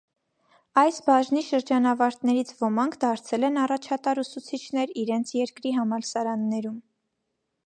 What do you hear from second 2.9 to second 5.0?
դարձել են առաջատար ուսուցիչներ